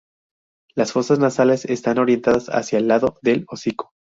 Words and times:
Las 0.73 0.93
fosas 0.93 1.19
nasales 1.19 1.63
están 1.65 1.99
orientadas 1.99 2.47
hacia 2.49 2.79
el 2.79 2.87
lado 2.87 3.19
del 3.21 3.45
hocico. 3.47 3.91